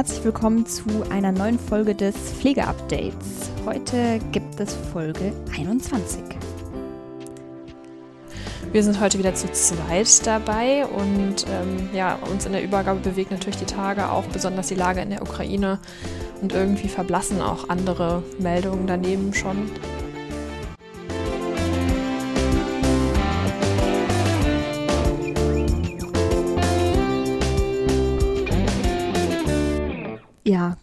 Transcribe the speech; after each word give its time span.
Herzlich 0.00 0.24
willkommen 0.24 0.64
zu 0.64 1.04
einer 1.10 1.30
neuen 1.30 1.58
Folge 1.58 1.94
des 1.94 2.16
Pflegeupdates. 2.16 3.50
Heute 3.66 4.18
gibt 4.32 4.58
es 4.58 4.74
Folge 4.74 5.34
21. 5.54 6.22
Wir 8.72 8.82
sind 8.82 8.98
heute 8.98 9.18
wieder 9.18 9.34
zu 9.34 9.52
zweit 9.52 10.26
dabei 10.26 10.86
und 10.86 11.44
ähm, 11.50 11.90
ja, 11.92 12.14
uns 12.32 12.46
in 12.46 12.52
der 12.52 12.64
Übergabe 12.64 13.00
bewegt 13.00 13.30
natürlich 13.30 13.58
die 13.58 13.66
Tage 13.66 14.10
auch 14.10 14.24
besonders 14.24 14.68
die 14.68 14.74
Lage 14.74 15.02
in 15.02 15.10
der 15.10 15.20
Ukraine 15.20 15.78
und 16.40 16.54
irgendwie 16.54 16.88
verblassen 16.88 17.42
auch 17.42 17.68
andere 17.68 18.22
Meldungen 18.38 18.86
daneben 18.86 19.34
schon. 19.34 19.70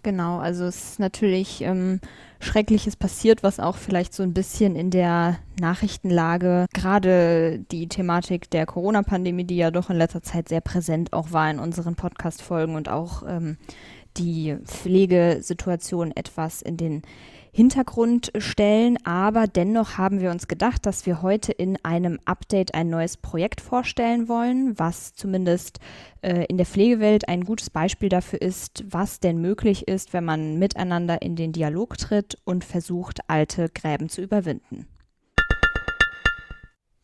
Genau. 0.07 0.37
Also 0.39 0.63
es 0.63 0.91
ist 0.91 0.99
natürlich 0.99 1.61
ähm, 1.63 1.99
Schreckliches 2.39 2.95
passiert, 2.95 3.43
was 3.43 3.59
auch 3.59 3.75
vielleicht 3.75 4.13
so 4.13 4.23
ein 4.23 4.33
bisschen 4.33 4.77
in 4.77 4.89
der 4.89 5.37
Nachrichtenlage, 5.59 6.67
gerade 6.73 7.59
die 7.71 7.89
Thematik 7.89 8.49
der 8.49 8.65
Corona-Pandemie, 8.65 9.43
die 9.43 9.57
ja 9.57 9.69
doch 9.69 9.89
in 9.89 9.97
letzter 9.97 10.23
Zeit 10.23 10.47
sehr 10.47 10.61
präsent 10.61 11.11
auch 11.11 11.33
war 11.33 11.51
in 11.51 11.59
unseren 11.59 11.95
Podcast-Folgen 11.95 12.75
und 12.75 12.87
auch 12.87 13.23
ähm, 13.27 13.57
die 14.15 14.55
Pflegesituation 14.63 16.15
etwas 16.15 16.61
in 16.61 16.77
den 16.77 17.01
Hintergrund 17.57 18.31
stellen. 18.37 18.99
Aber 19.03 19.47
dennoch 19.47 19.97
haben 19.97 20.21
wir 20.21 20.29
uns 20.29 20.47
gedacht, 20.47 20.85
dass 20.85 21.07
wir 21.07 21.23
heute 21.23 21.51
in 21.51 21.83
einem 21.83 22.19
Update 22.23 22.75
ein 22.75 22.87
neues 22.87 23.17
Projekt 23.17 23.61
vorstellen 23.61 24.27
wollen, 24.27 24.77
was 24.77 25.15
zumindest 25.15 25.79
äh, 26.21 26.45
in 26.45 26.57
der 26.57 26.67
Pflegewelt 26.67 27.27
ein 27.27 27.45
gutes 27.45 27.71
Beispiel 27.71 28.09
dafür 28.09 28.43
ist, 28.43 28.83
was 28.87 29.19
denn 29.19 29.41
möglich 29.41 29.87
ist, 29.87 30.13
wenn 30.13 30.23
man 30.23 30.59
miteinander 30.59 31.23
in 31.23 31.35
den 31.35 31.51
Dialog 31.51 31.97
tritt 31.97 32.37
und 32.45 32.63
versucht, 32.63 33.21
alte 33.27 33.69
Gräben 33.69 34.07
zu 34.07 34.21
überwinden. 34.21 34.85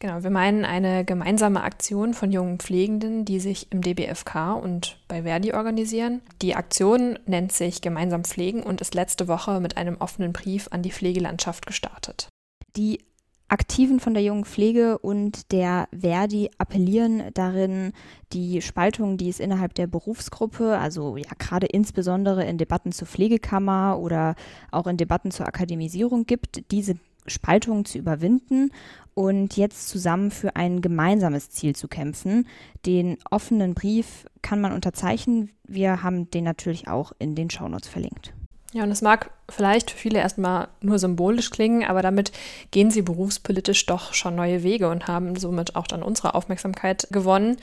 Genau, 0.03 0.21
wir 0.21 0.31
meinen 0.31 0.65
eine 0.65 1.05
gemeinsame 1.05 1.63
Aktion 1.63 2.13
von 2.13 2.29
jungen 2.29 2.59
Pflegenden, 2.59 3.23
die 3.23 3.39
sich 3.39 3.71
im 3.71 3.79
DBFK 3.79 4.53
und 4.61 4.97
bei 5.07 5.23
Verdi 5.23 5.53
organisieren. 5.53 6.19
Die 6.41 6.55
Aktion 6.55 7.17
nennt 7.25 7.53
sich 7.53 7.79
Gemeinsam 7.79 8.25
Pflegen 8.25 8.63
und 8.63 8.81
ist 8.81 8.95
letzte 8.95 9.29
Woche 9.29 9.61
mit 9.61 9.77
einem 9.77 9.95
offenen 9.95 10.33
Brief 10.33 10.67
an 10.71 10.81
die 10.81 10.91
Pflegelandschaft 10.91 11.65
gestartet. 11.65 12.27
Die 12.75 12.99
Aktiven 13.47 14.01
von 14.01 14.13
der 14.13 14.23
jungen 14.23 14.43
Pflege 14.43 14.97
und 14.97 15.53
der 15.53 15.87
Verdi 15.97 16.49
appellieren 16.57 17.23
darin, 17.33 17.93
die 18.33 18.61
Spaltung, 18.61 19.15
die 19.15 19.29
es 19.29 19.39
innerhalb 19.39 19.73
der 19.73 19.87
Berufsgruppe, 19.87 20.79
also 20.79 21.15
ja 21.15 21.29
gerade 21.39 21.67
insbesondere 21.67 22.43
in 22.43 22.57
Debatten 22.57 22.91
zur 22.91 23.07
Pflegekammer 23.07 23.97
oder 23.99 24.35
auch 24.69 24.87
in 24.87 24.97
Debatten 24.97 25.31
zur 25.31 25.47
Akademisierung 25.47 26.25
gibt, 26.25 26.71
diese 26.71 26.95
Spaltungen 27.27 27.85
zu 27.85 27.97
überwinden 27.97 28.71
und 29.13 29.57
jetzt 29.57 29.89
zusammen 29.89 30.31
für 30.31 30.55
ein 30.55 30.81
gemeinsames 30.81 31.49
Ziel 31.49 31.75
zu 31.75 31.87
kämpfen. 31.87 32.47
Den 32.85 33.17
offenen 33.29 33.73
Brief 33.73 34.25
kann 34.41 34.61
man 34.61 34.73
unterzeichnen. 34.73 35.51
Wir 35.67 36.03
haben 36.03 36.29
den 36.31 36.43
natürlich 36.43 36.87
auch 36.87 37.11
in 37.19 37.35
den 37.35 37.49
Shownotes 37.49 37.87
verlinkt. 37.87 38.33
Ja, 38.73 38.81
und 38.83 38.89
es 38.89 39.03
mag 39.03 39.29
vielleicht 39.49 39.91
für 39.91 39.97
viele 39.97 40.17
erstmal 40.17 40.67
nur 40.81 40.97
symbolisch 40.97 41.51
klingen, 41.51 41.83
aber 41.83 42.01
damit 42.01 42.31
gehen 42.71 42.89
sie 42.89 43.03
berufspolitisch 43.03 43.85
doch 43.85 44.15
schon 44.15 44.35
neue 44.35 44.63
Wege 44.63 44.89
und 44.89 45.07
haben 45.07 45.35
somit 45.35 45.75
auch 45.75 45.85
dann 45.85 46.01
unsere 46.01 46.33
Aufmerksamkeit 46.33 47.07
gewonnen 47.11 47.57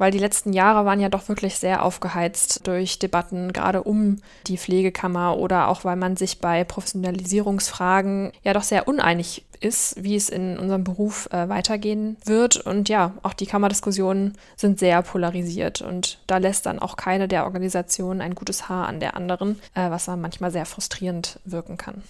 weil 0.00 0.10
die 0.10 0.18
letzten 0.18 0.54
Jahre 0.54 0.86
waren 0.86 0.98
ja 0.98 1.10
doch 1.10 1.28
wirklich 1.28 1.58
sehr 1.58 1.84
aufgeheizt 1.84 2.66
durch 2.66 2.98
Debatten, 2.98 3.52
gerade 3.52 3.82
um 3.82 4.16
die 4.46 4.56
Pflegekammer 4.56 5.36
oder 5.36 5.68
auch 5.68 5.84
weil 5.84 5.96
man 5.96 6.16
sich 6.16 6.38
bei 6.38 6.64
Professionalisierungsfragen 6.64 8.32
ja 8.42 8.54
doch 8.54 8.62
sehr 8.62 8.88
uneinig 8.88 9.44
ist, 9.60 10.02
wie 10.02 10.16
es 10.16 10.30
in 10.30 10.58
unserem 10.58 10.84
Beruf 10.84 11.28
äh, 11.32 11.50
weitergehen 11.50 12.16
wird. 12.24 12.56
Und 12.56 12.88
ja, 12.88 13.12
auch 13.22 13.34
die 13.34 13.44
Kammerdiskussionen 13.44 14.38
sind 14.56 14.78
sehr 14.78 15.02
polarisiert 15.02 15.82
und 15.82 16.18
da 16.26 16.38
lässt 16.38 16.64
dann 16.64 16.78
auch 16.78 16.96
keine 16.96 17.28
der 17.28 17.44
Organisationen 17.44 18.22
ein 18.22 18.34
gutes 18.34 18.70
Haar 18.70 18.88
an 18.88 19.00
der 19.00 19.14
anderen, 19.18 19.60
äh, 19.74 19.90
was 19.90 20.06
dann 20.06 20.22
manchmal 20.22 20.50
sehr 20.50 20.64
frustrierend 20.64 21.40
wirken 21.44 21.76
kann. 21.76 22.02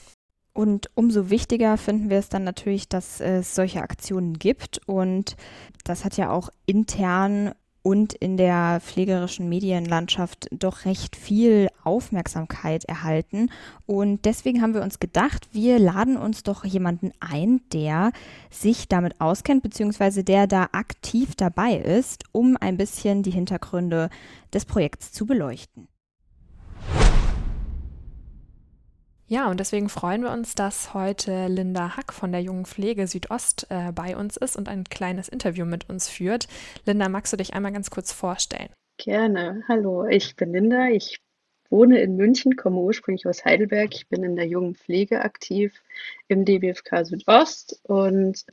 Und 0.52 0.90
umso 0.94 1.30
wichtiger 1.30 1.76
finden 1.76 2.10
wir 2.10 2.18
es 2.18 2.28
dann 2.28 2.44
natürlich, 2.44 2.88
dass 2.88 3.20
es 3.20 3.54
solche 3.54 3.82
Aktionen 3.82 4.38
gibt. 4.38 4.80
Und 4.86 5.36
das 5.84 6.04
hat 6.04 6.16
ja 6.16 6.30
auch 6.30 6.50
intern 6.66 7.52
und 7.82 8.12
in 8.12 8.36
der 8.36 8.80
pflegerischen 8.80 9.48
Medienlandschaft 9.48 10.48
doch 10.52 10.84
recht 10.84 11.16
viel 11.16 11.68
Aufmerksamkeit 11.82 12.84
erhalten. 12.84 13.50
Und 13.86 14.24
deswegen 14.24 14.60
haben 14.60 14.74
wir 14.74 14.82
uns 14.82 15.00
gedacht, 15.00 15.48
wir 15.52 15.78
laden 15.78 16.16
uns 16.16 16.42
doch 16.42 16.64
jemanden 16.64 17.12
ein, 17.20 17.62
der 17.72 18.12
sich 18.50 18.88
damit 18.88 19.20
auskennt, 19.20 19.62
beziehungsweise 19.62 20.24
der 20.24 20.46
da 20.46 20.68
aktiv 20.72 21.34
dabei 21.34 21.76
ist, 21.76 22.24
um 22.32 22.56
ein 22.60 22.76
bisschen 22.76 23.22
die 23.22 23.30
Hintergründe 23.30 24.10
des 24.52 24.64
Projekts 24.64 25.12
zu 25.12 25.26
beleuchten. 25.26 25.88
Ja, 29.30 29.48
und 29.48 29.60
deswegen 29.60 29.88
freuen 29.88 30.24
wir 30.24 30.32
uns, 30.32 30.56
dass 30.56 30.92
heute 30.92 31.46
Linda 31.46 31.96
Hack 31.96 32.12
von 32.12 32.32
der 32.32 32.42
Jungen 32.42 32.66
Pflege 32.66 33.06
Südost 33.06 33.68
äh, 33.70 33.92
bei 33.92 34.16
uns 34.16 34.36
ist 34.36 34.56
und 34.56 34.68
ein 34.68 34.82
kleines 34.82 35.28
Interview 35.28 35.64
mit 35.64 35.88
uns 35.88 36.08
führt. 36.08 36.48
Linda, 36.84 37.08
magst 37.08 37.32
du 37.32 37.36
dich 37.36 37.54
einmal 37.54 37.70
ganz 37.70 37.90
kurz 37.90 38.10
vorstellen? 38.10 38.70
Gerne. 38.96 39.62
Hallo, 39.68 40.04
ich 40.04 40.34
bin 40.34 40.52
Linda. 40.52 40.88
Ich 40.88 41.20
wohne 41.68 42.00
in 42.00 42.16
München, 42.16 42.56
komme 42.56 42.80
ursprünglich 42.80 43.24
aus 43.24 43.44
Heidelberg. 43.44 43.94
Ich 43.94 44.08
bin 44.08 44.24
in 44.24 44.34
der 44.34 44.48
Jungen 44.48 44.74
Pflege 44.74 45.20
aktiv 45.20 45.80
im 46.26 46.44
DBFK 46.44 47.04
Südost 47.04 47.78
und 47.84 48.44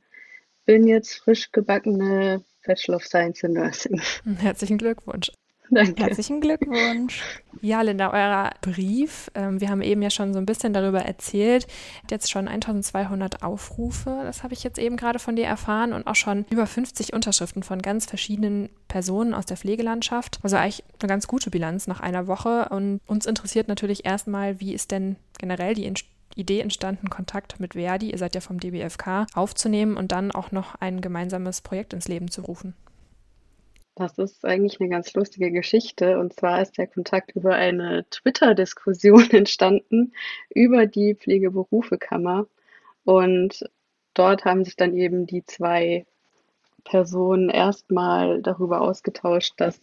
bin 0.68 0.88
jetzt 0.88 1.16
frisch 1.16 1.52
gebackene 1.52 2.44
Bachelor 2.68 2.98
of 2.98 3.04
Science 3.04 3.42
in 3.42 3.54
Nursing. 3.54 4.00
Herzlichen 4.38 4.78
Glückwunsch. 4.78 5.32
Danke. 5.72 6.04
Herzlichen 6.04 6.40
Glückwunsch. 6.40 7.22
Ja, 7.62 7.82
Linda, 7.82 8.14
euer 8.14 8.52
Brief, 8.62 9.30
ähm, 9.36 9.60
wir 9.60 9.70
haben 9.70 9.82
eben 9.82 10.02
ja 10.02 10.10
schon 10.10 10.34
so 10.34 10.40
ein 10.40 10.46
bisschen 10.46 10.74
darüber 10.74 11.02
erzählt, 11.02 11.68
hat 12.04 12.12
jetzt 12.12 12.30
schon 12.32 12.48
1200 12.48 13.44
Aufrufe, 13.44 14.22
das 14.24 14.44
habe 14.44 14.54
ich 14.54 14.64
jetzt 14.64 14.78
eben 14.78 14.96
gerade 14.96 15.20
von 15.20 15.36
dir 15.36 15.46
erfahren 15.46 15.92
und 15.92 16.08
auch 16.08 16.16
schon 16.16 16.46
über 16.50 16.68
50 16.68 17.14
Unterschriften 17.14 17.64
von 17.64 17.82
ganz 17.82 18.06
verschiedenen 18.06 18.70
Personen 18.88 19.34
aus 19.34 19.46
der 19.46 19.58
Pflegelandschaft. 19.58 20.40
Also 20.44 20.56
eigentlich 20.56 20.84
eine 21.02 21.10
ganz 21.10 21.28
gute 21.28 21.50
Bilanz 21.50 21.88
nach 21.88 22.00
einer 22.00 22.28
Woche 22.28 22.70
und 22.70 23.02
uns 23.08 23.26
interessiert 23.26 23.68
natürlich 23.68 24.06
erstmal, 24.06 24.60
wie 24.60 24.74
ist 24.74 24.92
denn 24.92 25.16
generell 25.40 25.74
die 25.74 25.92
Idee 26.36 26.60
entstanden, 26.60 27.10
Kontakt 27.10 27.60
mit 27.60 27.74
Verdi, 27.74 28.12
ihr 28.12 28.18
seid 28.18 28.36
ja 28.36 28.42
vom 28.42 28.60
DBFK, 28.60 29.26
aufzunehmen 29.34 29.98
und 29.98 30.12
dann 30.12 30.32
auch 30.32 30.52
noch 30.52 30.76
ein 30.76 31.02
gemeinsames 31.02 31.62
Projekt 31.62 31.94
ins 31.94 32.08
Leben 32.08 32.30
zu 32.30 32.42
rufen. 32.42 32.76
Das 33.98 34.20
ist 34.20 34.46
eigentlich 34.46 34.80
eine 34.80 34.90
ganz 34.90 35.12
lustige 35.16 35.52
Geschichte. 35.52 36.20
Und 36.20 36.34
zwar 36.34 36.62
ist 36.62 36.78
der 36.78 36.86
Kontakt 36.86 37.32
über 37.32 37.56
eine 37.56 38.06
Twitter-Diskussion 38.12 39.30
entstanden 39.32 40.14
über 40.54 40.86
die 40.86 41.16
Pflegeberufekammer. 41.16 42.46
Und 43.06 43.68
dort 44.14 44.46
haben 44.46 44.64
sich 44.64 44.76
dann 44.76 44.96
eben 44.96 45.26
die 45.26 45.44
zwei 45.46 46.06
Personen 46.84 47.50
erstmal 47.50 48.44
darüber 48.44 48.82
ausgetauscht, 48.82 49.54
dass 49.58 49.82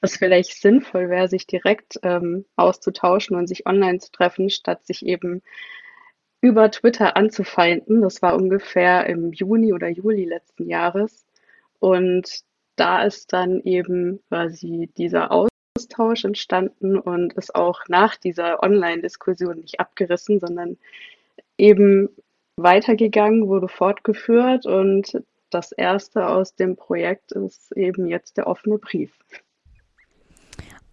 es 0.00 0.16
vielleicht 0.16 0.54
sinnvoll 0.58 1.10
wäre, 1.10 1.28
sich 1.28 1.46
direkt 1.46 2.00
ähm, 2.02 2.46
auszutauschen 2.56 3.36
und 3.36 3.46
sich 3.46 3.66
online 3.66 3.98
zu 3.98 4.10
treffen, 4.10 4.48
statt 4.48 4.86
sich 4.86 5.04
eben 5.04 5.42
über 6.40 6.70
Twitter 6.70 7.14
anzufeinden. 7.14 8.00
Das 8.00 8.22
war 8.22 8.36
ungefähr 8.36 9.04
im 9.06 9.32
Juni 9.32 9.74
oder 9.74 9.88
Juli 9.88 10.24
letzten 10.24 10.66
Jahres. 10.66 11.26
Und 11.78 12.42
da 12.76 13.02
ist 13.04 13.32
dann 13.32 13.60
eben 13.60 14.20
quasi 14.28 14.90
dieser 14.96 15.30
Austausch 15.30 16.24
entstanden 16.24 16.98
und 16.98 17.32
ist 17.34 17.54
auch 17.54 17.80
nach 17.88 18.16
dieser 18.16 18.62
Online-Diskussion 18.62 19.60
nicht 19.60 19.80
abgerissen, 19.80 20.40
sondern 20.40 20.78
eben 21.58 22.08
weitergegangen, 22.56 23.48
wurde 23.48 23.68
fortgeführt 23.68 24.66
und 24.66 25.22
das 25.50 25.72
erste 25.72 26.26
aus 26.28 26.54
dem 26.54 26.76
Projekt 26.76 27.32
ist 27.32 27.72
eben 27.72 28.06
jetzt 28.06 28.36
der 28.36 28.46
offene 28.46 28.78
Brief. 28.78 29.12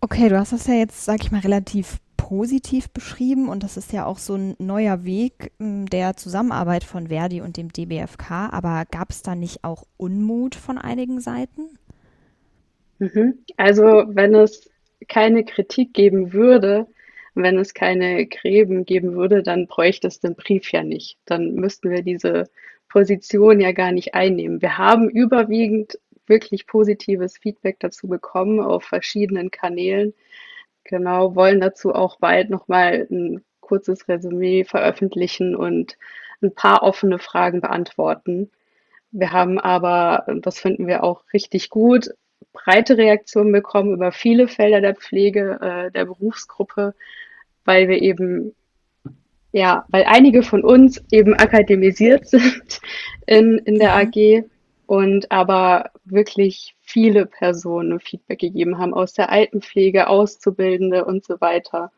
Okay, 0.02 0.30
du 0.30 0.38
hast 0.38 0.54
das 0.54 0.68
ja 0.68 0.76
jetzt, 0.76 1.06
sag 1.06 1.22
ich 1.22 1.32
mal, 1.32 1.42
relativ 1.42 2.00
positiv 2.18 2.90
beschrieben 2.90 3.48
und 3.48 3.64
das 3.64 3.78
ist 3.78 3.94
ja 3.94 4.06
auch 4.06 4.18
so 4.18 4.36
ein 4.36 4.56
neuer 4.60 5.06
Weg 5.06 5.52
hm, 5.60 5.86
der 5.86 6.18
Zusammenarbeit 6.18 6.84
von 6.84 7.08
Verdi 7.08 7.42
und 7.42 7.56
dem 7.56 7.72
DBFK. 7.72 8.50
Aber 8.52 8.84
gab 8.92 9.12
es 9.12 9.22
da 9.22 9.36
nicht 9.36 9.64
auch 9.64 9.84
Unmut 9.96 10.56
von 10.56 10.78
einigen 10.78 11.22
Seiten? 11.22 11.78
Mhm. 13.00 13.40
Also 13.56 14.04
wenn 14.08 14.36
es 14.36 14.70
keine 15.08 15.46
Kritik 15.46 15.94
geben 15.94 16.34
würde, 16.34 16.88
wenn 17.36 17.58
es 17.58 17.74
keine 17.74 18.26
Gräben 18.26 18.86
geben 18.86 19.14
würde, 19.16 19.44
dann 19.44 19.68
bräuchte 19.68 20.08
es 20.08 20.20
den 20.20 20.36
Brief 20.36 20.72
ja 20.72 20.84
nicht. 20.84 21.18
Dann 21.26 21.54
müssten 21.54 21.92
wir 21.92 22.02
diese 22.02 22.50
Position 22.90 23.60
ja 23.60 23.72
gar 23.72 23.92
nicht 23.92 24.16
einnehmen. 24.16 24.62
Wir 24.62 24.78
haben 24.78 25.10
überwiegend 25.10 26.00
wirklich 26.26 26.68
positives 26.68 27.38
Feedback 27.38 27.78
dazu 27.80 28.08
bekommen 28.08 28.60
auf 28.60 28.84
verschiedenen 28.84 29.52
Kanälen. 29.52 30.14
Genau, 30.88 31.36
wollen 31.36 31.60
dazu 31.60 31.94
auch 31.94 32.18
bald 32.18 32.50
nochmal 32.50 33.08
ein 33.12 33.44
kurzes 33.60 34.08
Resümee 34.08 34.64
veröffentlichen 34.64 35.54
und 35.56 35.98
ein 36.42 36.56
paar 36.56 36.82
offene 36.82 37.20
Fragen 37.20 37.60
beantworten. 37.60 38.50
Wir 39.12 39.34
haben 39.34 39.60
aber, 39.60 40.26
das 40.42 40.60
finden 40.60 40.88
wir 40.88 41.04
auch 41.04 41.24
richtig 41.34 41.70
gut, 41.70 42.10
breite 42.54 42.98
Reaktionen 42.98 43.52
bekommen 43.52 43.94
über 43.94 44.14
viele 44.14 44.48
Felder 44.48 44.80
der 44.80 44.96
Pflege, 44.96 45.60
äh, 45.62 45.92
der 45.92 46.06
Berufsgruppe, 46.06 46.96
weil 47.66 47.90
wir 47.90 48.02
eben, 48.02 48.56
ja, 49.52 49.86
weil 49.90 50.06
einige 50.06 50.42
von 50.42 50.64
uns 50.64 51.04
eben 51.12 51.34
akademisiert 51.34 52.28
sind 52.30 52.80
in, 53.26 53.58
in 53.58 53.78
der 53.78 53.90
mhm. 53.90 54.08
AG 54.08 54.44
und 54.88 55.32
aber 55.32 55.92
wirklich 56.06 56.76
viele 56.80 57.26
Personen 57.26 58.00
Feedback 58.00 58.40
gegeben 58.40 58.78
haben 58.78 58.94
aus 58.94 59.14
der 59.14 59.30
Altenpflege, 59.30 60.08
Auszubildende 60.08 61.06
und 61.06 61.26
so 61.26 61.40
weiter. 61.40 61.92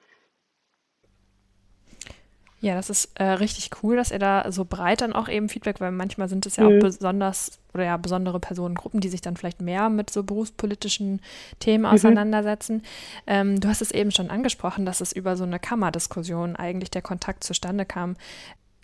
Ja, 2.61 2.75
das 2.75 2.89
ist 2.89 3.17
äh, 3.17 3.23
richtig 3.23 3.69
cool, 3.81 3.95
dass 3.95 4.11
ihr 4.11 4.19
da 4.19 4.51
so 4.51 4.65
breit 4.65 4.99
dann 4.99 5.13
auch 5.13 5.29
eben 5.29 5.47
Feedback, 5.47 5.79
weil 5.79 5.91
manchmal 5.91 6.27
sind 6.27 6.45
es 6.45 6.57
ja 6.57 6.67
mhm. 6.67 6.75
auch 6.75 6.79
besonders 6.81 7.59
oder 7.73 7.85
ja 7.85 7.95
besondere 7.95 8.39
Personengruppen, 8.39 8.99
die 8.99 9.07
sich 9.07 9.21
dann 9.21 9.37
vielleicht 9.37 9.61
mehr 9.61 9.89
mit 9.89 10.09
so 10.09 10.23
berufspolitischen 10.23 11.21
Themen 11.59 11.85
mhm. 11.85 11.91
auseinandersetzen. 11.91 12.83
Ähm, 13.27 13.61
du 13.61 13.69
hast 13.69 13.81
es 13.81 13.91
eben 13.91 14.11
schon 14.11 14.29
angesprochen, 14.29 14.85
dass 14.85 14.99
es 14.99 15.13
über 15.13 15.37
so 15.37 15.45
eine 15.45 15.59
Kammerdiskussion 15.59 16.57
eigentlich 16.57 16.91
der 16.91 17.01
Kontakt 17.01 17.45
zustande 17.45 17.85
kam 17.85 18.17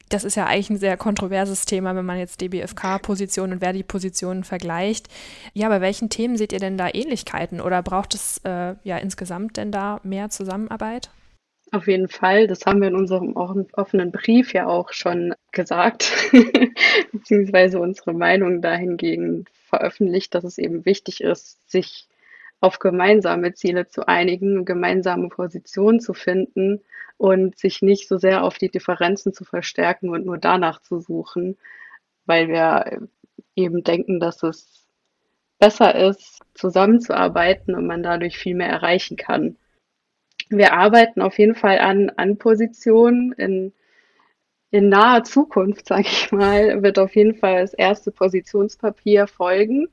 das 0.10 0.24
ist 0.24 0.36
ja 0.36 0.46
eigentlich 0.46 0.70
ein 0.70 0.78
sehr 0.78 0.98
kontroverses 0.98 1.66
Thema, 1.66 1.96
wenn 1.96 2.06
man 2.06 2.20
jetzt 2.20 2.42
DBFK-Positionen 2.42 3.54
und 3.54 3.60
Verdi-Positionen 3.60 4.44
vergleicht. 4.44 5.08
Ja, 5.54 5.70
bei 5.70 5.82
welchen 5.82 6.10
Themen 6.10 6.38
seht 6.38 6.54
ihr 6.54 6.60
denn 6.60 6.78
da 6.78 6.90
Ähnlichkeiten 6.94 7.62
oder 7.62 7.82
braucht 7.82 8.14
es 8.14 8.40
äh, 8.46 8.76
ja 8.84 8.98
insgesamt 8.98 9.58
denn 9.58 9.72
da 9.72 10.00
mehr 10.04 10.30
Zusammenarbeit? 10.30 11.10
Auf 11.72 11.88
jeden 11.88 12.08
Fall, 12.08 12.48
das 12.48 12.66
haben 12.66 12.80
wir 12.80 12.88
in 12.88 12.96
unserem 12.96 13.36
offenen 13.36 14.12
Brief 14.12 14.54
ja 14.54 14.68
auch 14.68 14.94
schon 14.94 15.34
gesagt, 15.52 16.14
beziehungsweise 17.12 17.80
unsere 17.80 18.14
Meinung 18.14 18.62
dahingegen 18.62 19.46
veröffentlicht, 19.68 20.36
dass 20.36 20.44
es 20.44 20.58
eben 20.58 20.86
wichtig 20.86 21.22
ist, 21.22 21.70
sich 21.70 22.08
auf 22.66 22.80
gemeinsame 22.80 23.54
Ziele 23.54 23.88
zu 23.88 24.08
einigen, 24.08 24.66
gemeinsame 24.66 25.30
Positionen 25.30 26.00
zu 26.00 26.16
finden 26.16 26.82
und 27.18 27.60
sich 27.60 27.84
nicht 27.84 28.08
so 28.08 28.18
sehr 28.18 28.44
auf 28.44 28.58
die 28.58 28.72
Differenzen 28.72 29.34
zu 29.34 29.46
verstärken 29.46 30.10
und 30.10 30.26
nur 30.26 30.40
danach 30.40 30.82
zu 30.82 31.00
suchen, 31.00 31.58
weil 32.26 32.48
wir 32.48 33.08
eben 33.56 33.84
denken, 33.84 34.20
dass 34.20 34.42
es 34.42 34.88
besser 35.60 35.94
ist, 35.94 36.40
zusammenzuarbeiten 36.56 37.76
und 37.76 37.86
man 37.86 38.02
dadurch 38.02 38.36
viel 38.36 38.56
mehr 38.56 38.70
erreichen 38.70 39.16
kann. 39.16 39.58
Wir 40.50 40.74
arbeiten 40.74 41.22
auf 41.22 41.38
jeden 41.38 41.56
Fall 41.56 41.78
an, 41.78 42.10
an 42.18 42.38
Positionen. 42.38 43.32
In, 43.34 43.74
in 44.72 44.90
naher 44.90 45.24
Zukunft, 45.24 45.88
sage 45.88 46.08
ich 46.08 46.32
mal, 46.32 46.82
wird 46.82 46.98
auf 46.98 47.16
jeden 47.16 47.36
Fall 47.36 47.62
das 47.62 47.76
erste 47.76 48.10
Positionspapier 48.10 49.28
folgen 49.28 49.88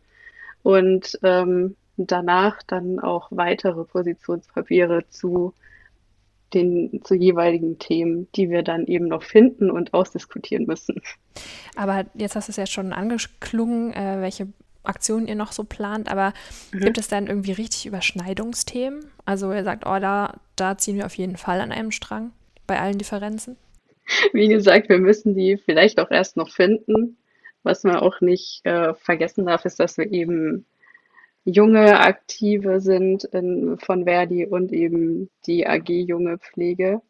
und 0.63 1.19
ähm, 1.23 1.77
danach 1.97 2.63
dann 2.67 2.99
auch 3.01 3.29
weitere 3.31 3.85
Positionspapiere 3.85 5.09
zu 5.09 5.55
den 6.55 7.01
zu 7.05 7.15
jeweiligen 7.15 7.79
Themen, 7.79 8.29
die 8.35 8.51
wir 8.51 8.63
dann 8.63 8.87
eben 8.87 9.09
noch 9.09 9.23
finden 9.23 9.71
und 9.71 9.95
ausdiskutieren 9.95 10.67
müssen. 10.67 11.01
Aber 11.77 12.05
jetzt 12.15 12.37
hast 12.37 12.49
du 12.49 12.51
es 12.51 12.57
ja 12.57 12.67
schon 12.67 12.93
angeklungen, 12.93 13.93
äh, 13.95 14.21
welche 14.21 14.49
Aktionen 14.85 15.29
ihr 15.29 15.37
noch 15.37 15.53
so 15.53 15.65
plant, 15.65 16.11
aber 16.11 16.33
mhm. 16.73 16.81
gibt 16.81 16.99
es 16.99 17.09
dann 17.09 17.27
irgendwie 17.27 17.53
richtig 17.53 17.87
Überschneidungsthemen? 17.87 19.05
Also 19.25 19.53
ihr 19.53 19.65
sagt, 19.65 19.87
oh, 19.87 19.99
da, 19.99 20.41
da 20.57 20.77
ziehen 20.77 20.97
wir 20.97 21.07
auf 21.07 21.15
jeden 21.15 21.37
Fall 21.37 21.61
an 21.61 21.73
einem 21.73 21.93
Strang 21.93 22.33
bei 22.67 22.81
allen 22.81 22.99
Differenzen? 22.99 23.57
Wie 24.33 24.49
gesagt, 24.49 24.89
wir 24.89 24.99
müssen 24.99 25.35
die 25.35 25.57
vielleicht 25.57 26.01
auch 26.01 26.11
erst 26.11 26.37
noch 26.37 26.51
finden. 26.51 27.17
Was 27.63 27.85
man 27.85 27.97
auch 27.97 28.21
nicht 28.21 28.61
äh, 28.65 28.93
vergessen 28.95 29.47
darf, 29.47 29.65
ist, 29.65 29.79
dass 29.79 29.97
wir 29.97 30.11
eben 30.11 30.67
junge 31.45 32.01
Aktive 32.01 32.81
sind 32.81 33.25
in, 33.25 33.79
von 33.79 34.05
Verdi 34.05 34.47
und 34.47 34.73
eben 34.73 35.31
die 35.47 35.67
AG 35.67 35.89
Junge 35.89 36.39
Pflege. 36.39 37.03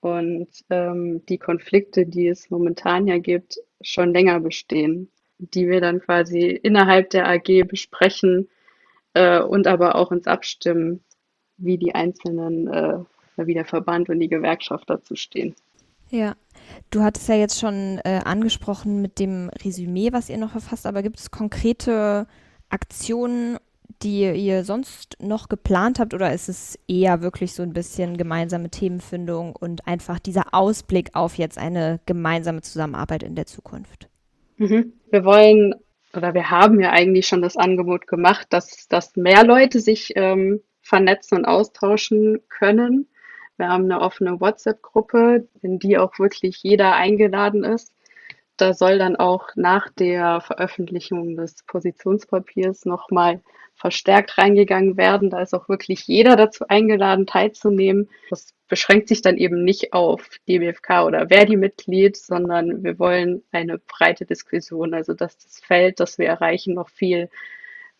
Und 0.00 0.48
ähm, 0.68 1.24
die 1.26 1.38
Konflikte, 1.38 2.04
die 2.04 2.28
es 2.28 2.50
momentan 2.50 3.06
ja 3.06 3.18
gibt, 3.18 3.58
schon 3.80 4.12
länger 4.12 4.40
bestehen, 4.40 5.10
die 5.38 5.66
wir 5.68 5.80
dann 5.80 6.00
quasi 6.00 6.48
innerhalb 6.50 7.10
der 7.10 7.26
AG 7.26 7.66
besprechen 7.66 8.48
äh, 9.14 9.40
und 9.40 9.66
aber 9.66 9.94
auch 9.94 10.10
uns 10.10 10.26
abstimmen, 10.26 11.02
wie 11.56 11.78
die 11.78 11.94
einzelnen, 11.94 12.68
äh, 12.68 12.98
wie 13.36 13.54
der 13.54 13.64
Verband 13.64 14.10
und 14.10 14.20
die 14.20 14.28
Gewerkschaft 14.28 14.90
dazu 14.90 15.16
stehen. 15.16 15.54
Ja, 16.10 16.34
du 16.90 17.02
hattest 17.02 17.28
ja 17.28 17.36
jetzt 17.36 17.58
schon 17.58 17.98
äh, 18.04 18.20
angesprochen 18.24 19.00
mit 19.00 19.18
dem 19.18 19.50
Resümee, 19.64 20.12
was 20.12 20.28
ihr 20.28 20.36
noch 20.36 20.50
verfasst, 20.50 20.86
aber 20.86 21.02
gibt 21.02 21.18
es 21.18 21.30
konkrete 21.30 22.26
Aktionen, 22.74 23.58
die 24.02 24.28
ihr 24.30 24.64
sonst 24.64 25.16
noch 25.20 25.48
geplant 25.48 26.00
habt, 26.00 26.12
oder 26.12 26.32
ist 26.32 26.48
es 26.48 26.78
eher 26.88 27.22
wirklich 27.22 27.54
so 27.54 27.62
ein 27.62 27.72
bisschen 27.72 28.16
gemeinsame 28.16 28.68
Themenfindung 28.68 29.54
und 29.54 29.86
einfach 29.86 30.18
dieser 30.18 30.52
Ausblick 30.52 31.10
auf 31.14 31.38
jetzt 31.38 31.56
eine 31.56 32.00
gemeinsame 32.04 32.62
Zusammenarbeit 32.62 33.22
in 33.22 33.36
der 33.36 33.46
Zukunft? 33.46 34.08
Mhm. 34.56 34.92
Wir 35.10 35.24
wollen 35.24 35.74
oder 36.16 36.34
wir 36.34 36.50
haben 36.50 36.80
ja 36.80 36.90
eigentlich 36.90 37.26
schon 37.26 37.42
das 37.42 37.56
Angebot 37.56 38.06
gemacht, 38.06 38.46
dass, 38.50 38.86
dass 38.88 39.16
mehr 39.16 39.44
Leute 39.44 39.80
sich 39.80 40.12
ähm, 40.16 40.60
vernetzen 40.80 41.38
und 41.38 41.44
austauschen 41.44 42.40
können. 42.48 43.08
Wir 43.56 43.68
haben 43.68 43.84
eine 43.84 44.00
offene 44.00 44.40
WhatsApp-Gruppe, 44.40 45.48
in 45.62 45.78
die 45.78 45.98
auch 45.98 46.18
wirklich 46.18 46.62
jeder 46.62 46.94
eingeladen 46.94 47.64
ist 47.64 47.92
da 48.56 48.74
soll 48.74 48.98
dann 48.98 49.16
auch 49.16 49.48
nach 49.56 49.90
der 49.90 50.40
Veröffentlichung 50.40 51.36
des 51.36 51.64
Positionspapiers 51.66 52.84
nochmal 52.84 53.40
verstärkt 53.74 54.38
reingegangen 54.38 54.96
werden. 54.96 55.30
Da 55.30 55.42
ist 55.42 55.54
auch 55.54 55.68
wirklich 55.68 56.06
jeder 56.06 56.36
dazu 56.36 56.66
eingeladen, 56.68 57.26
teilzunehmen. 57.26 58.08
Das 58.30 58.54
beschränkt 58.68 59.08
sich 59.08 59.20
dann 59.20 59.36
eben 59.36 59.64
nicht 59.64 59.92
auf 59.92 60.28
DBFK 60.48 61.04
oder 61.04 61.28
Verdi-Mitglied, 61.28 62.16
sondern 62.16 62.84
wir 62.84 62.98
wollen 62.98 63.42
eine 63.50 63.78
breite 63.78 64.24
Diskussion, 64.24 64.94
also 64.94 65.12
dass 65.12 65.36
das 65.38 65.60
Feld, 65.60 66.00
das 66.00 66.18
wir 66.18 66.26
erreichen, 66.26 66.74
noch 66.74 66.88
viel 66.88 67.28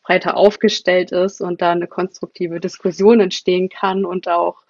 breiter 0.02 0.36
aufgestellt 0.36 1.12
ist 1.12 1.40
und 1.40 1.62
da 1.62 1.72
eine 1.72 1.88
konstruktive 1.88 2.60
Diskussion 2.60 3.20
entstehen 3.20 3.68
kann 3.68 4.04
und 4.04 4.28
auch 4.28 4.64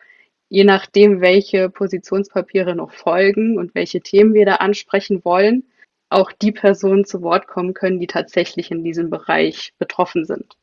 je 0.48 0.64
nachdem, 0.64 1.20
welche 1.20 1.68
Positionspapiere 1.68 2.74
noch 2.74 2.92
folgen 2.92 3.58
und 3.58 3.74
welche 3.74 4.00
Themen 4.00 4.34
wir 4.34 4.46
da 4.46 4.56
ansprechen 4.56 5.24
wollen, 5.24 5.64
auch 6.08 6.32
die 6.32 6.52
Personen 6.52 7.04
zu 7.04 7.22
Wort 7.22 7.46
kommen 7.46 7.74
können, 7.74 7.98
die 7.98 8.06
tatsächlich 8.06 8.70
in 8.70 8.84
diesem 8.84 9.10
Bereich 9.10 9.72
betroffen 9.78 10.24
sind. 10.24 10.56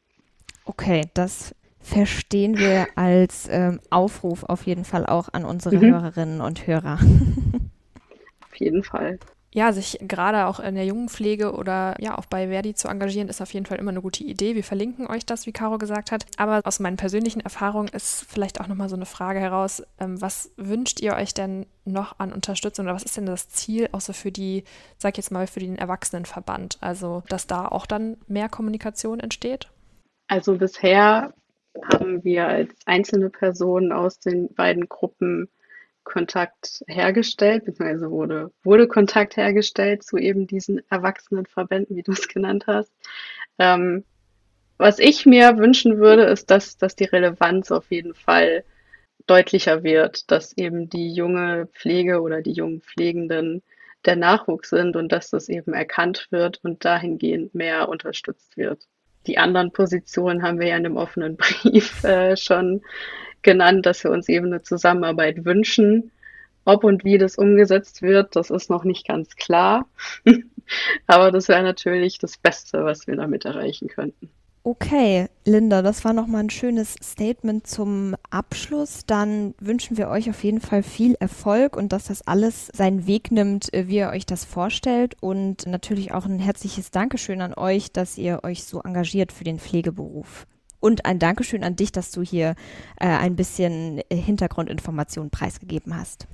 Okay, 0.66 1.10
das 1.14 1.56
verstehen 1.80 2.58
wir 2.58 2.88
als 2.96 3.48
ähm, 3.50 3.80
Aufruf 3.90 4.44
auf 4.44 4.64
jeden 4.64 4.86
Fall 4.86 5.06
auch 5.06 5.30
an 5.34 5.46
unsere 5.46 5.76
mhm. 5.76 5.82
Hörerinnen 5.82 6.42
und 6.42 6.68
Hörer. 6.68 7.00
auf 8.42 8.56
jeden 8.56 8.84
Fall. 8.84 9.20
Ja, 9.54 9.74
sich 9.74 9.98
gerade 10.02 10.46
auch 10.46 10.62
in 10.62 10.76
der 10.76 10.86
Jungenpflege 10.86 11.54
oder 11.54 11.96
ja 12.00 12.18
auch 12.18 12.26
bei 12.26 12.48
Verdi 12.48 12.74
zu 12.74 12.88
engagieren, 12.88 13.28
ist 13.28 13.42
auf 13.42 13.54
jeden 13.54 13.66
Fall 13.66 13.80
immer 13.80 13.92
eine 13.92 14.02
gute 14.02 14.24
Idee. 14.24 14.56
Wir 14.56 14.64
verlinken 14.64 15.08
euch 15.08 15.26
das, 15.26 15.46
wie 15.46 15.52
Caro 15.52 15.78
gesagt 15.78 16.14
hat. 16.14 16.26
Aber 16.38 16.62
aus 16.64 16.80
meinen 16.80 16.96
persönlichen 16.96 17.42
Erfahrungen 17.42 17.90
ist 17.90 18.26
vielleicht 18.30 18.62
auch 18.62 18.68
nochmal 18.68 18.88
so 18.88 18.96
eine 18.96 19.06
Frage 19.06 19.40
heraus, 19.40 19.84
ähm, 20.00 20.22
was 20.22 20.52
wünscht 20.56 21.02
ihr 21.02 21.16
euch 21.16 21.34
denn 21.34 21.66
noch 21.84 22.18
an 22.20 22.32
Unterstützung 22.32 22.86
oder 22.86 22.96
was 22.96 23.04
ist 23.04 23.18
denn 23.18 23.26
das 23.26 23.50
Ziel, 23.50 23.90
außer 23.92 24.14
für 24.14 24.32
die, 24.32 24.64
sag 24.98 25.14
ich 25.14 25.18
jetzt 25.18 25.32
mal, 25.32 25.48
für 25.48 25.60
den 25.60 25.78
Erwachsenenverband? 25.78 26.78
Also, 26.80 27.24
dass 27.28 27.46
da 27.46 27.68
auch 27.68 27.86
dann 27.86 28.18
mehr 28.28 28.48
Kommunikation 28.48 29.20
entsteht? 29.20 29.70
Also 30.28 30.56
bisher 30.56 31.34
haben 31.92 32.24
wir 32.24 32.48
als 32.48 32.74
einzelne 32.86 33.30
Personen 33.30 33.92
aus 33.92 34.20
den 34.20 34.54
beiden 34.54 34.88
Gruppen 34.88 35.50
Kontakt 36.04 36.84
hergestellt, 36.88 37.66
beziehungsweise 37.66 38.10
wurde, 38.10 38.52
wurde 38.64 38.88
Kontakt 38.88 39.38
hergestellt 39.38 40.04
zu 40.04 40.18
eben 40.18 40.48
diesen 40.48 40.82
Erwachsenenverbänden, 40.90 41.96
wie 41.96 42.04
du 42.04 42.12
es 42.12 42.28
genannt 42.28 42.66
hast. 42.68 42.92
Ähm, 43.60 44.04
was 44.78 44.98
ich 44.98 45.26
mir 45.26 45.58
wünschen 45.58 46.00
würde, 46.00 46.24
ist, 46.24 46.50
dass, 46.50 46.78
dass 46.78 46.96
die 46.96 47.06
Relevanz 47.06 47.72
auf 47.72 47.92
jeden 47.92 48.16
Fall 48.16 48.64
deutlicher 49.28 49.84
wird, 49.84 50.32
dass 50.32 50.58
eben 50.58 50.90
die 50.90 51.14
junge 51.14 51.68
Pflege 51.68 52.22
oder 52.22 52.42
die 52.42 52.54
jungen 52.54 52.82
Pflegenden 52.82 53.62
der 54.06 54.16
Nachwuchs 54.16 54.70
sind 54.70 54.96
und 54.96 55.12
dass 55.12 55.30
das 55.30 55.50
eben 55.50 55.74
erkannt 55.74 56.28
wird 56.32 56.60
und 56.64 56.84
dahingehend 56.84 57.54
mehr 57.54 57.90
unterstützt 57.90 58.58
wird. 58.58 58.88
Die 59.28 59.38
anderen 59.38 59.72
Positionen 59.72 60.42
haben 60.42 60.60
wir 60.60 60.68
ja 60.68 60.78
in 60.78 60.84
dem 60.84 60.98
offenen 60.98 61.38
Brief 61.38 62.04
äh, 62.04 62.36
schon 62.36 62.82
genannt, 63.44 63.86
dass 63.86 64.04
wir 64.04 64.12
uns 64.12 64.30
eben 64.30 64.48
eine 64.48 64.62
Zusammenarbeit 64.62 65.46
wünschen. 65.46 66.12
Ob 66.64 66.84
und 66.84 67.04
wie 67.04 67.18
das 67.18 67.38
umgesetzt 67.38 68.02
wird, 68.02 68.36
das 68.36 68.50
ist 68.50 68.70
noch 68.70 68.84
nicht 68.84 69.08
ganz 69.08 69.36
klar. 69.36 69.88
Aber 71.08 71.32
das 71.32 71.48
wäre 71.48 71.64
natürlich 71.64 72.20
das 72.20 72.38
Beste, 72.38 72.86
was 72.86 73.08
wir 73.08 73.16
damit 73.16 73.46
erreichen 73.46 73.88
könnten. 73.88 74.30
Okay, 74.64 75.28
Linda, 75.44 75.82
das 75.82 76.06
war 76.06 76.14
nochmal 76.14 76.44
ein 76.44 76.52
schönes 76.52 76.94
Statement 77.02 77.66
zum 77.66 78.16
Abschluss. 78.30 79.08
Dann 79.08 79.56
wünschen 79.60 79.98
wir 79.98 80.08
euch 80.10 80.30
auf 80.30 80.44
jeden 80.44 80.62
Fall 80.62 80.84
viel 80.84 81.16
Erfolg 81.16 81.76
und 81.76 81.92
dass 81.92 82.06
das 82.06 82.28
alles 82.28 82.68
seinen 82.68 83.08
Weg 83.08 83.32
nimmt, 83.32 83.74
äh, 83.74 83.88
wie 83.88 83.98
ihr 83.98 84.10
euch 84.10 84.28
das 84.28 84.46
vorstellt. 84.46 85.16
Und 85.20 85.66
natürlich 85.66 86.12
auch 86.12 86.26
ein 86.26 86.38
herzliches 86.38 86.92
Dankeschön 86.92 87.42
an 87.42 87.56
euch, 87.56 87.92
dass 87.92 88.20
ihr 88.20 88.44
euch 88.44 88.64
so 88.64 88.82
engagiert 88.82 89.32
für 89.32 89.44
den 89.44 89.58
Pflegeberuf. 89.58 90.46
Und 90.82 91.06
ein 91.06 91.20
Dankeschön 91.20 91.64
an 91.64 91.78
dich, 91.78 91.94
dass 91.94 92.12
du 92.12 92.22
hier 92.22 92.56
äh, 93.00 93.06
ein 93.06 93.38
bisschen 93.38 94.02
Hintergrundinformationen 94.12 95.32
preisgegeben 95.32 95.96
hast. 95.96 96.28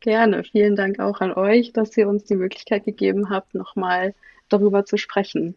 Gerne. 0.00 0.44
Vielen 0.44 0.76
Dank 0.76 1.00
auch 1.00 1.20
an 1.20 1.32
euch, 1.32 1.72
dass 1.72 1.96
ihr 1.96 2.08
uns 2.08 2.24
die 2.24 2.36
Möglichkeit 2.36 2.84
gegeben 2.84 3.30
habt, 3.30 3.54
nochmal 3.54 4.14
darüber 4.48 4.84
zu 4.84 4.96
sprechen. 4.96 5.56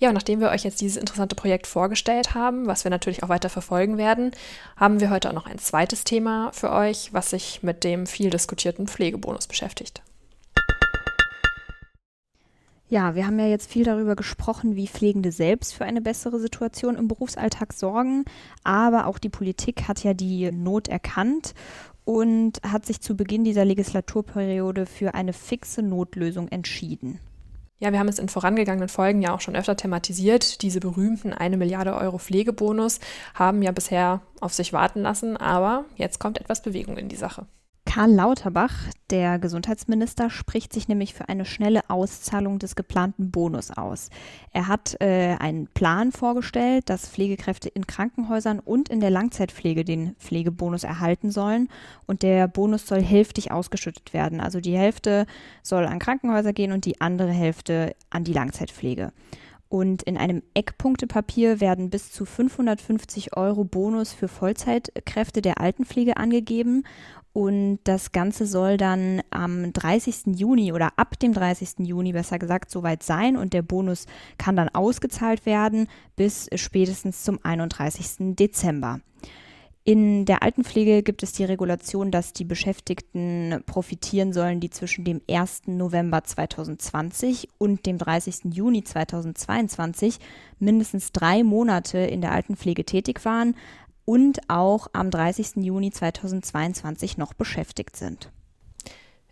Ja, 0.00 0.08
und 0.08 0.14
nachdem 0.14 0.40
wir 0.40 0.50
euch 0.50 0.62
jetzt 0.62 0.80
dieses 0.80 0.96
interessante 0.96 1.34
Projekt 1.34 1.66
vorgestellt 1.66 2.34
haben, 2.34 2.68
was 2.68 2.84
wir 2.84 2.90
natürlich 2.90 3.24
auch 3.24 3.28
weiter 3.28 3.48
verfolgen 3.48 3.98
werden, 3.98 4.30
haben 4.76 5.00
wir 5.00 5.10
heute 5.10 5.28
auch 5.28 5.34
noch 5.34 5.46
ein 5.46 5.58
zweites 5.58 6.04
Thema 6.04 6.52
für 6.52 6.70
euch, 6.70 7.12
was 7.12 7.30
sich 7.30 7.64
mit 7.64 7.82
dem 7.82 8.06
viel 8.06 8.30
diskutierten 8.30 8.86
Pflegebonus 8.86 9.48
beschäftigt. 9.48 10.02
Ja, 12.90 13.14
wir 13.14 13.26
haben 13.26 13.38
ja 13.38 13.46
jetzt 13.46 13.70
viel 13.70 13.84
darüber 13.84 14.16
gesprochen, 14.16 14.74
wie 14.74 14.88
Pflegende 14.88 15.30
selbst 15.30 15.74
für 15.74 15.84
eine 15.84 16.00
bessere 16.00 16.40
Situation 16.40 16.96
im 16.96 17.06
Berufsalltag 17.06 17.74
sorgen. 17.74 18.24
Aber 18.64 19.06
auch 19.06 19.18
die 19.18 19.28
Politik 19.28 19.88
hat 19.88 20.02
ja 20.04 20.14
die 20.14 20.50
Not 20.50 20.88
erkannt 20.88 21.54
und 22.04 22.62
hat 22.62 22.86
sich 22.86 23.02
zu 23.02 23.14
Beginn 23.14 23.44
dieser 23.44 23.66
Legislaturperiode 23.66 24.86
für 24.86 25.14
eine 25.14 25.34
fixe 25.34 25.82
Notlösung 25.82 26.48
entschieden. 26.48 27.20
Ja, 27.78 27.92
wir 27.92 27.98
haben 27.98 28.08
es 28.08 28.18
in 28.18 28.30
vorangegangenen 28.30 28.88
Folgen 28.88 29.20
ja 29.20 29.34
auch 29.34 29.42
schon 29.42 29.54
öfter 29.54 29.76
thematisiert. 29.76 30.62
Diese 30.62 30.80
berühmten 30.80 31.34
eine 31.34 31.58
Milliarde 31.58 31.94
Euro 31.94 32.16
Pflegebonus 32.16 33.00
haben 33.34 33.60
ja 33.60 33.70
bisher 33.70 34.22
auf 34.40 34.54
sich 34.54 34.72
warten 34.72 35.02
lassen, 35.02 35.36
aber 35.36 35.84
jetzt 35.96 36.18
kommt 36.18 36.40
etwas 36.40 36.62
Bewegung 36.62 36.96
in 36.96 37.10
die 37.10 37.16
Sache. 37.16 37.46
Karl 37.98 38.12
Lauterbach, 38.12 38.74
der 39.10 39.40
Gesundheitsminister, 39.40 40.30
spricht 40.30 40.72
sich 40.72 40.86
nämlich 40.86 41.14
für 41.14 41.28
eine 41.28 41.44
schnelle 41.44 41.90
Auszahlung 41.90 42.60
des 42.60 42.76
geplanten 42.76 43.32
Bonus 43.32 43.72
aus. 43.72 44.10
Er 44.52 44.68
hat 44.68 44.96
äh, 45.00 45.34
einen 45.40 45.66
Plan 45.66 46.12
vorgestellt, 46.12 46.88
dass 46.90 47.08
Pflegekräfte 47.08 47.68
in 47.68 47.88
Krankenhäusern 47.88 48.60
und 48.60 48.88
in 48.88 49.00
der 49.00 49.10
Langzeitpflege 49.10 49.84
den 49.84 50.14
Pflegebonus 50.20 50.84
erhalten 50.84 51.32
sollen. 51.32 51.68
Und 52.06 52.22
der 52.22 52.46
Bonus 52.46 52.86
soll 52.86 53.02
hälftig 53.02 53.50
ausgeschüttet 53.50 54.12
werden. 54.12 54.40
Also 54.40 54.60
die 54.60 54.78
Hälfte 54.78 55.26
soll 55.64 55.84
an 55.84 55.98
Krankenhäuser 55.98 56.52
gehen 56.52 56.70
und 56.70 56.84
die 56.84 57.00
andere 57.00 57.32
Hälfte 57.32 57.96
an 58.10 58.22
die 58.22 58.32
Langzeitpflege. 58.32 59.10
Und 59.68 60.02
in 60.02 60.16
einem 60.16 60.42
Eckpunktepapier 60.54 61.60
werden 61.60 61.90
bis 61.90 62.10
zu 62.10 62.24
550 62.24 63.36
Euro 63.36 63.64
Bonus 63.64 64.14
für 64.14 64.28
Vollzeitkräfte 64.28 65.42
der 65.42 65.60
Altenpflege 65.60 66.16
angegeben. 66.16 66.84
Und 67.34 67.80
das 67.84 68.12
Ganze 68.12 68.46
soll 68.46 68.78
dann 68.78 69.22
am 69.30 69.72
30. 69.72 70.38
Juni 70.38 70.72
oder 70.72 70.92
ab 70.96 71.18
dem 71.18 71.34
30. 71.34 71.86
Juni 71.86 72.12
besser 72.12 72.38
gesagt 72.38 72.70
soweit 72.70 73.02
sein. 73.02 73.36
Und 73.36 73.52
der 73.52 73.62
Bonus 73.62 74.06
kann 74.38 74.56
dann 74.56 74.70
ausgezahlt 74.70 75.44
werden 75.44 75.86
bis 76.16 76.48
spätestens 76.54 77.22
zum 77.22 77.38
31. 77.42 78.36
Dezember. 78.36 79.00
In 79.88 80.26
der 80.26 80.42
Altenpflege 80.42 81.02
gibt 81.02 81.22
es 81.22 81.32
die 81.32 81.44
Regulation, 81.44 82.10
dass 82.10 82.34
die 82.34 82.44
Beschäftigten 82.44 83.62
profitieren 83.64 84.34
sollen, 84.34 84.60
die 84.60 84.68
zwischen 84.68 85.02
dem 85.02 85.22
1. 85.30 85.62
November 85.64 86.22
2020 86.22 87.48
und 87.56 87.86
dem 87.86 87.96
30. 87.96 88.52
Juni 88.52 88.84
2022 88.84 90.18
mindestens 90.58 91.12
drei 91.12 91.42
Monate 91.42 91.96
in 91.96 92.20
der 92.20 92.32
Altenpflege 92.32 92.84
tätig 92.84 93.24
waren 93.24 93.56
und 94.04 94.40
auch 94.48 94.88
am 94.92 95.10
30. 95.10 95.64
Juni 95.64 95.90
2022 95.90 97.16
noch 97.16 97.32
beschäftigt 97.32 97.96
sind. 97.96 98.30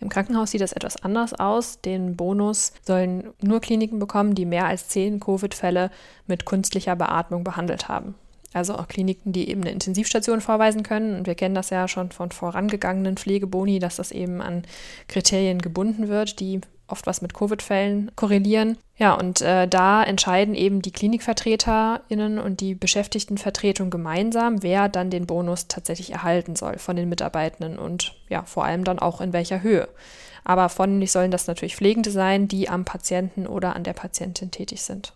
Im 0.00 0.08
Krankenhaus 0.08 0.52
sieht 0.52 0.62
das 0.62 0.72
etwas 0.72 0.96
anders 0.96 1.34
aus. 1.34 1.82
Den 1.82 2.16
Bonus 2.16 2.72
sollen 2.80 3.34
nur 3.42 3.60
Kliniken 3.60 3.98
bekommen, 3.98 4.34
die 4.34 4.46
mehr 4.46 4.64
als 4.64 4.88
zehn 4.88 5.20
Covid-Fälle 5.20 5.90
mit 6.26 6.46
künstlicher 6.46 6.96
Beatmung 6.96 7.44
behandelt 7.44 7.88
haben. 7.88 8.14
Also 8.56 8.74
auch 8.78 8.88
Kliniken, 8.88 9.32
die 9.32 9.50
eben 9.50 9.60
eine 9.60 9.70
Intensivstation 9.70 10.40
vorweisen 10.40 10.82
können. 10.82 11.18
Und 11.18 11.26
wir 11.26 11.34
kennen 11.34 11.54
das 11.54 11.68
ja 11.68 11.86
schon 11.88 12.10
von 12.10 12.30
vorangegangenen 12.30 13.18
Pflegeboni, 13.18 13.80
dass 13.80 13.96
das 13.96 14.12
eben 14.12 14.40
an 14.40 14.62
Kriterien 15.08 15.60
gebunden 15.60 16.08
wird, 16.08 16.40
die 16.40 16.62
oft 16.88 17.06
was 17.06 17.20
mit 17.20 17.34
Covid-Fällen 17.34 18.12
korrelieren. 18.16 18.78
Ja, 18.96 19.12
und 19.12 19.42
äh, 19.42 19.68
da 19.68 20.02
entscheiden 20.02 20.54
eben 20.54 20.80
die 20.80 20.90
KlinikvertreterInnen 20.90 22.38
und 22.38 22.60
die 22.60 22.74
Beschäftigtenvertretung 22.74 23.90
gemeinsam, 23.90 24.62
wer 24.62 24.88
dann 24.88 25.10
den 25.10 25.26
Bonus 25.26 25.68
tatsächlich 25.68 26.12
erhalten 26.12 26.56
soll 26.56 26.78
von 26.78 26.96
den 26.96 27.10
Mitarbeitenden 27.10 27.78
und 27.78 28.14
ja, 28.30 28.44
vor 28.44 28.64
allem 28.64 28.84
dann 28.84 28.98
auch 28.98 29.20
in 29.20 29.34
welcher 29.34 29.62
Höhe. 29.62 29.86
Aber 30.44 30.70
vornehmlich 30.70 31.12
sollen 31.12 31.30
das 31.30 31.46
natürlich 31.46 31.76
Pflegende 31.76 32.10
sein, 32.10 32.48
die 32.48 32.70
am 32.70 32.86
Patienten 32.86 33.46
oder 33.46 33.76
an 33.76 33.84
der 33.84 33.92
Patientin 33.92 34.50
tätig 34.50 34.80
sind. 34.80 35.12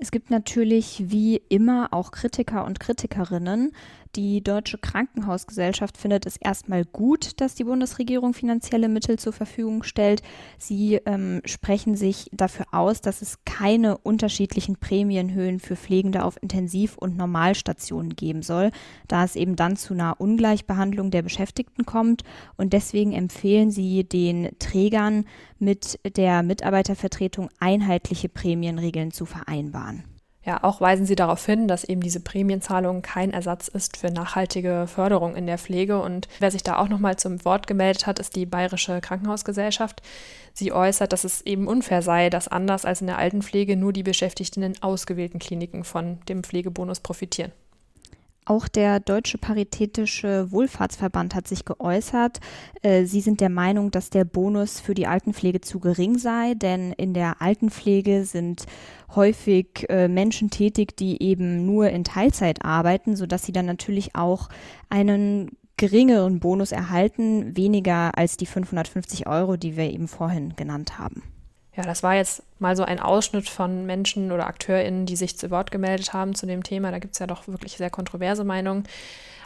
Es 0.00 0.12
gibt 0.12 0.30
natürlich 0.30 1.10
wie 1.10 1.42
immer 1.48 1.88
auch 1.90 2.12
Kritiker 2.12 2.64
und 2.64 2.78
Kritikerinnen, 2.78 3.72
die 4.16 4.42
Deutsche 4.42 4.78
Krankenhausgesellschaft 4.78 5.96
findet 5.96 6.26
es 6.26 6.36
erstmal 6.36 6.84
gut, 6.84 7.40
dass 7.40 7.54
die 7.54 7.64
Bundesregierung 7.64 8.34
finanzielle 8.34 8.88
Mittel 8.88 9.18
zur 9.18 9.32
Verfügung 9.32 9.82
stellt. 9.82 10.22
Sie 10.58 10.96
ähm, 11.06 11.40
sprechen 11.44 11.96
sich 11.96 12.28
dafür 12.32 12.66
aus, 12.72 13.00
dass 13.00 13.22
es 13.22 13.44
keine 13.44 13.98
unterschiedlichen 13.98 14.76
Prämienhöhen 14.76 15.60
für 15.60 15.76
Pflegende 15.76 16.24
auf 16.24 16.42
Intensiv- 16.42 16.96
und 16.96 17.16
Normalstationen 17.16 18.16
geben 18.16 18.42
soll, 18.42 18.70
da 19.06 19.24
es 19.24 19.36
eben 19.36 19.56
dann 19.56 19.76
zu 19.76 19.94
einer 19.94 20.20
Ungleichbehandlung 20.20 21.10
der 21.10 21.22
Beschäftigten 21.22 21.86
kommt. 21.86 22.22
Und 22.56 22.72
deswegen 22.72 23.12
empfehlen 23.12 23.70
sie 23.70 24.04
den 24.04 24.50
Trägern 24.58 25.24
mit 25.58 25.98
der 26.16 26.42
Mitarbeitervertretung 26.42 27.48
einheitliche 27.60 28.28
Prämienregeln 28.28 29.10
zu 29.10 29.26
vereinbaren. 29.26 30.17
Ja, 30.48 30.64
auch 30.64 30.80
weisen 30.80 31.04
sie 31.04 31.14
darauf 31.14 31.44
hin, 31.44 31.68
dass 31.68 31.84
eben 31.84 32.00
diese 32.00 32.20
Prämienzahlung 32.20 33.02
kein 33.02 33.34
Ersatz 33.34 33.68
ist 33.68 33.98
für 33.98 34.10
nachhaltige 34.10 34.86
Förderung 34.86 35.36
in 35.36 35.46
der 35.46 35.58
Pflege. 35.58 36.00
Und 36.00 36.26
wer 36.38 36.50
sich 36.50 36.62
da 36.62 36.78
auch 36.78 36.88
nochmal 36.88 37.18
zum 37.18 37.44
Wort 37.44 37.66
gemeldet 37.66 38.06
hat, 38.06 38.18
ist 38.18 38.34
die 38.34 38.46
Bayerische 38.46 39.02
Krankenhausgesellschaft. 39.02 40.00
Sie 40.54 40.72
äußert, 40.72 41.12
dass 41.12 41.24
es 41.24 41.42
eben 41.42 41.68
unfair 41.68 42.00
sei, 42.00 42.30
dass 42.30 42.48
anders 42.48 42.86
als 42.86 43.02
in 43.02 43.08
der 43.08 43.18
Altenpflege 43.18 43.76
nur 43.76 43.92
die 43.92 44.02
Beschäftigten 44.02 44.62
in 44.62 44.82
ausgewählten 44.82 45.38
Kliniken 45.38 45.84
von 45.84 46.18
dem 46.30 46.42
Pflegebonus 46.42 47.00
profitieren. 47.00 47.52
Auch 48.48 48.66
der 48.66 48.98
Deutsche 48.98 49.36
Paritätische 49.36 50.50
Wohlfahrtsverband 50.50 51.34
hat 51.34 51.46
sich 51.46 51.66
geäußert. 51.66 52.40
Äh, 52.80 53.04
sie 53.04 53.20
sind 53.20 53.42
der 53.42 53.50
Meinung, 53.50 53.90
dass 53.90 54.08
der 54.08 54.24
Bonus 54.24 54.80
für 54.80 54.94
die 54.94 55.06
Altenpflege 55.06 55.60
zu 55.60 55.80
gering 55.80 56.16
sei, 56.16 56.54
denn 56.54 56.92
in 56.92 57.12
der 57.12 57.42
Altenpflege 57.42 58.24
sind 58.24 58.64
häufig 59.14 59.84
äh, 59.90 60.08
Menschen 60.08 60.48
tätig, 60.48 60.96
die 60.96 61.22
eben 61.22 61.66
nur 61.66 61.90
in 61.90 62.04
Teilzeit 62.04 62.64
arbeiten, 62.64 63.16
sodass 63.16 63.44
sie 63.44 63.52
dann 63.52 63.66
natürlich 63.66 64.16
auch 64.16 64.48
einen 64.88 65.50
geringeren 65.76 66.40
Bonus 66.40 66.72
erhalten, 66.72 67.54
weniger 67.54 68.16
als 68.16 68.38
die 68.38 68.46
550 68.46 69.26
Euro, 69.26 69.58
die 69.58 69.76
wir 69.76 69.92
eben 69.92 70.08
vorhin 70.08 70.56
genannt 70.56 70.98
haben. 70.98 71.22
Ja, 71.78 71.84
das 71.84 72.02
war 72.02 72.16
jetzt 72.16 72.42
mal 72.58 72.74
so 72.74 72.82
ein 72.82 72.98
Ausschnitt 72.98 73.48
von 73.48 73.86
Menschen 73.86 74.32
oder 74.32 74.48
AkteurInnen, 74.48 75.06
die 75.06 75.14
sich 75.14 75.38
zu 75.38 75.52
Wort 75.52 75.70
gemeldet 75.70 76.12
haben 76.12 76.34
zu 76.34 76.44
dem 76.44 76.64
Thema. 76.64 76.90
Da 76.90 76.98
gibt 76.98 77.12
es 77.12 77.20
ja 77.20 77.28
doch 77.28 77.46
wirklich 77.46 77.76
sehr 77.76 77.88
kontroverse 77.88 78.42
Meinungen. 78.42 78.82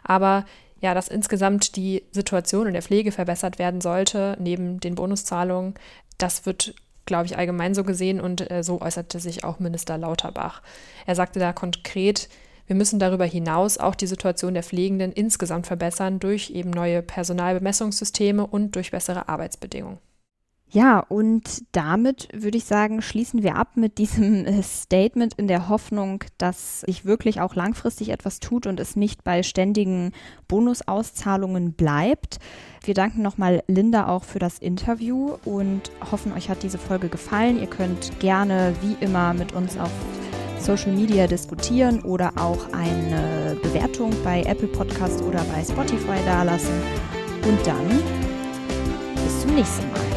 Aber 0.02 0.46
ja, 0.80 0.94
dass 0.94 1.08
insgesamt 1.08 1.76
die 1.76 2.02
Situation 2.10 2.68
in 2.68 2.72
der 2.72 2.80
Pflege 2.80 3.12
verbessert 3.12 3.58
werden 3.58 3.82
sollte, 3.82 4.38
neben 4.40 4.80
den 4.80 4.94
Bonuszahlungen, 4.94 5.74
das 6.16 6.46
wird, 6.46 6.74
glaube 7.04 7.26
ich, 7.26 7.36
allgemein 7.36 7.74
so 7.74 7.84
gesehen 7.84 8.18
und 8.18 8.50
äh, 8.50 8.64
so 8.64 8.80
äußerte 8.80 9.20
sich 9.20 9.44
auch 9.44 9.58
Minister 9.58 9.98
Lauterbach. 9.98 10.62
Er 11.04 11.16
sagte 11.16 11.38
da 11.38 11.52
konkret, 11.52 12.30
wir 12.66 12.76
müssen 12.76 12.98
darüber 12.98 13.26
hinaus 13.26 13.76
auch 13.76 13.94
die 13.94 14.06
Situation 14.06 14.54
der 14.54 14.62
Pflegenden 14.62 15.12
insgesamt 15.12 15.66
verbessern 15.66 16.18
durch 16.18 16.48
eben 16.48 16.70
neue 16.70 17.02
Personalbemessungssysteme 17.02 18.46
und 18.46 18.74
durch 18.74 18.90
bessere 18.90 19.28
Arbeitsbedingungen. 19.28 19.98
Ja, 20.74 21.00
und 21.00 21.64
damit 21.72 22.28
würde 22.32 22.56
ich 22.56 22.64
sagen, 22.64 23.02
schließen 23.02 23.42
wir 23.42 23.56
ab 23.56 23.72
mit 23.74 23.98
diesem 23.98 24.46
äh, 24.46 24.62
Statement 24.62 25.34
in 25.34 25.46
der 25.46 25.68
Hoffnung, 25.68 26.24
dass 26.38 26.80
sich 26.80 27.04
wirklich 27.04 27.42
auch 27.42 27.54
langfristig 27.54 28.08
etwas 28.08 28.40
tut 28.40 28.66
und 28.66 28.80
es 28.80 28.96
nicht 28.96 29.22
bei 29.22 29.42
ständigen 29.42 30.12
Bonusauszahlungen 30.48 31.74
bleibt. 31.74 32.38
Wir 32.84 32.94
danken 32.94 33.20
nochmal 33.20 33.62
Linda 33.68 34.08
auch 34.08 34.24
für 34.24 34.38
das 34.38 34.58
Interview 34.58 35.36
und 35.44 35.90
hoffen, 36.10 36.32
euch 36.32 36.48
hat 36.48 36.62
diese 36.62 36.78
Folge 36.78 37.10
gefallen. 37.10 37.60
Ihr 37.60 37.68
könnt 37.68 38.18
gerne 38.18 38.74
wie 38.80 38.96
immer 39.04 39.34
mit 39.34 39.52
uns 39.52 39.76
auf 39.76 39.92
Social 40.58 40.92
Media 40.92 41.26
diskutieren 41.26 42.00
oder 42.00 42.32
auch 42.36 42.72
eine 42.72 43.58
Bewertung 43.62 44.10
bei 44.24 44.42
Apple 44.44 44.68
Podcast 44.68 45.20
oder 45.20 45.44
bei 45.54 45.62
Spotify 45.62 46.24
dalassen. 46.24 46.80
Und 47.46 47.66
dann 47.66 47.88
bis 49.22 49.42
zum 49.42 49.54
nächsten 49.54 49.90
Mal. 49.90 50.11